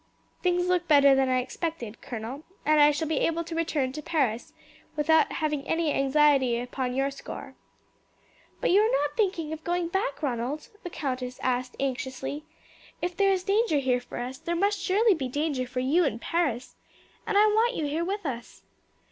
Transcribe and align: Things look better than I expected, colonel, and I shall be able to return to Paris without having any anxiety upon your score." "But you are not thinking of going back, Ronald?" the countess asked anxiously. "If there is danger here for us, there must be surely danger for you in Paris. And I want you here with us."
Things 0.41 0.67
look 0.67 0.87
better 0.87 1.13
than 1.13 1.29
I 1.29 1.41
expected, 1.41 2.01
colonel, 2.01 2.41
and 2.65 2.79
I 2.81 2.89
shall 2.89 3.07
be 3.07 3.19
able 3.19 3.43
to 3.43 3.53
return 3.53 3.91
to 3.91 4.01
Paris 4.01 4.51
without 4.95 5.31
having 5.33 5.61
any 5.67 5.93
anxiety 5.93 6.59
upon 6.59 6.95
your 6.95 7.11
score." 7.11 7.53
"But 8.59 8.71
you 8.71 8.81
are 8.81 8.89
not 8.91 9.15
thinking 9.15 9.53
of 9.53 9.63
going 9.63 9.89
back, 9.89 10.23
Ronald?" 10.23 10.69
the 10.81 10.89
countess 10.89 11.39
asked 11.43 11.75
anxiously. 11.79 12.45
"If 12.99 13.15
there 13.15 13.31
is 13.31 13.43
danger 13.43 13.77
here 13.77 14.01
for 14.01 14.17
us, 14.17 14.39
there 14.39 14.55
must 14.55 14.79
be 14.79 14.85
surely 14.85 15.13
danger 15.13 15.67
for 15.67 15.81
you 15.81 16.03
in 16.03 16.17
Paris. 16.17 16.77
And 17.27 17.37
I 17.37 17.45
want 17.45 17.75
you 17.75 17.85
here 17.85 18.03
with 18.03 18.25
us." 18.25 18.63